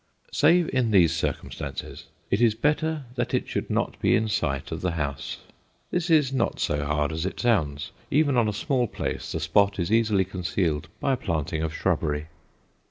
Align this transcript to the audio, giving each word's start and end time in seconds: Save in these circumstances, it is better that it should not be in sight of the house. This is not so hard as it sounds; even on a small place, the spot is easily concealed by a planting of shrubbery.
Save 0.33 0.67
in 0.69 0.89
these 0.89 1.13
circumstances, 1.15 2.05
it 2.31 2.41
is 2.41 2.55
better 2.55 3.03
that 3.13 3.35
it 3.35 3.47
should 3.47 3.69
not 3.69 4.01
be 4.01 4.15
in 4.15 4.27
sight 4.29 4.71
of 4.71 4.81
the 4.81 4.93
house. 4.93 5.37
This 5.91 6.09
is 6.09 6.33
not 6.33 6.59
so 6.59 6.83
hard 6.83 7.11
as 7.11 7.23
it 7.23 7.39
sounds; 7.39 7.91
even 8.09 8.35
on 8.35 8.49
a 8.49 8.51
small 8.51 8.87
place, 8.87 9.31
the 9.31 9.39
spot 9.39 9.77
is 9.77 9.91
easily 9.91 10.25
concealed 10.25 10.87
by 10.99 11.13
a 11.13 11.17
planting 11.17 11.61
of 11.61 11.71
shrubbery. 11.71 12.29